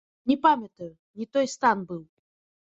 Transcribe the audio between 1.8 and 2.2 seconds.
быў.